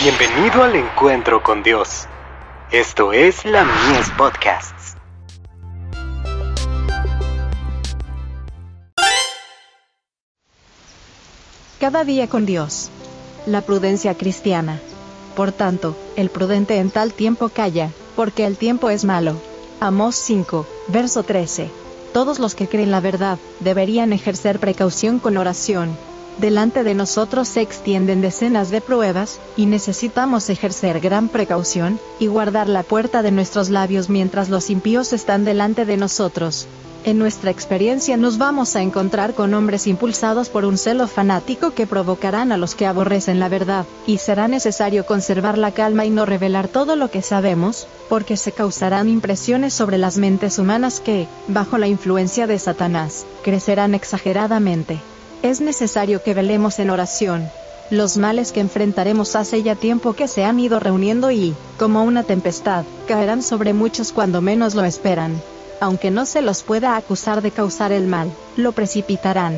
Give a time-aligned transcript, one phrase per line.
[0.00, 2.06] Bienvenido al encuentro con Dios.
[2.70, 4.94] Esto es la Mies Podcasts.
[11.80, 12.90] Cada día con Dios.
[13.44, 14.78] La prudencia cristiana.
[15.34, 19.34] Por tanto, el prudente en tal tiempo calla, porque el tiempo es malo.
[19.80, 21.72] Amós 5, verso 13.
[22.12, 25.96] Todos los que creen la verdad, deberían ejercer precaución con oración,
[26.38, 32.68] delante de nosotros se extienden decenas de pruebas, y necesitamos ejercer gran precaución, y guardar
[32.68, 36.66] la puerta de nuestros labios mientras los impíos están delante de nosotros.
[37.04, 41.86] En nuestra experiencia nos vamos a encontrar con hombres impulsados por un celo fanático que
[41.86, 46.26] provocarán a los que aborrecen la verdad, y será necesario conservar la calma y no
[46.26, 51.78] revelar todo lo que sabemos, porque se causarán impresiones sobre las mentes humanas que, bajo
[51.78, 54.98] la influencia de Satanás, crecerán exageradamente.
[55.42, 57.48] Es necesario que velemos en oración.
[57.90, 62.24] Los males que enfrentaremos hace ya tiempo que se han ido reuniendo y, como una
[62.24, 65.40] tempestad, caerán sobre muchos cuando menos lo esperan.
[65.80, 69.56] Aunque no se los pueda acusar de causar el mal, lo precipitarán.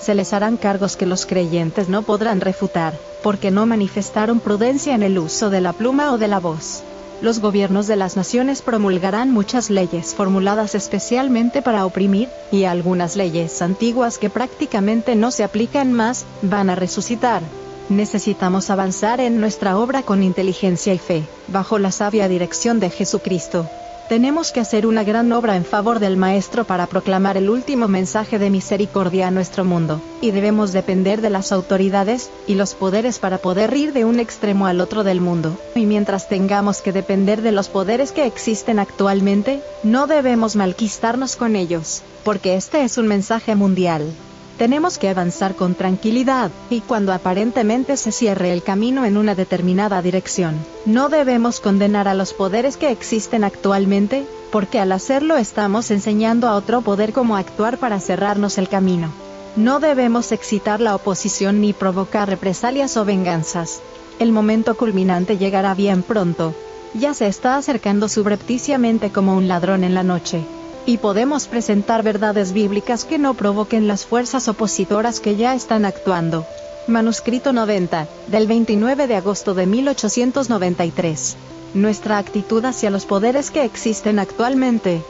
[0.00, 5.02] Se les harán cargos que los creyentes no podrán refutar, porque no manifestaron prudencia en
[5.02, 6.82] el uso de la pluma o de la voz
[7.20, 13.60] los gobiernos de las naciones promulgarán muchas leyes formuladas especialmente para oprimir, y algunas leyes
[13.60, 17.42] antiguas que prácticamente no se aplican más, van a resucitar.
[17.88, 23.68] Necesitamos avanzar en nuestra obra con inteligencia y fe, bajo la sabia dirección de Jesucristo.
[24.08, 28.38] Tenemos que hacer una gran obra en favor del Maestro para proclamar el último mensaje
[28.38, 33.36] de misericordia a nuestro mundo, y debemos depender de las autoridades y los poderes para
[33.36, 35.58] poder ir de un extremo al otro del mundo.
[35.74, 41.54] Y mientras tengamos que depender de los poderes que existen actualmente, no debemos malquistarnos con
[41.54, 44.10] ellos, porque este es un mensaje mundial.
[44.58, 50.02] Tenemos que avanzar con tranquilidad, y cuando aparentemente se cierre el camino en una determinada
[50.02, 56.48] dirección, no debemos condenar a los poderes que existen actualmente, porque al hacerlo estamos enseñando
[56.48, 59.12] a otro poder cómo actuar para cerrarnos el camino.
[59.54, 63.80] No debemos excitar la oposición ni provocar represalias o venganzas.
[64.18, 66.52] El momento culminante llegará bien pronto.
[66.94, 70.44] Ya se está acercando subrepticiamente como un ladrón en la noche
[70.86, 76.46] y podemos presentar verdades bíblicas que no provoquen las fuerzas opositoras que ya están actuando.
[76.86, 81.36] Manuscrito 90, del 29 de agosto de 1893.
[81.74, 85.02] Nuestra actitud hacia los poderes que existen actualmente.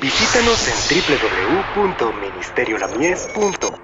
[0.00, 0.74] Visítanos en
[1.76, 3.83] www.ministeriolamies.org